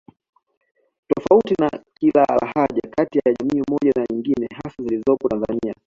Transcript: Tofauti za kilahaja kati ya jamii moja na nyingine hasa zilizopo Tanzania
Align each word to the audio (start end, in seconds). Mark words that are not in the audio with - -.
Tofauti 1.15 1.53
za 1.59 1.83
kilahaja 1.99 2.81
kati 2.97 3.17
ya 3.17 3.33
jamii 3.33 3.63
moja 3.69 3.91
na 3.95 4.05
nyingine 4.15 4.47
hasa 4.63 4.83
zilizopo 4.83 5.29
Tanzania 5.29 5.75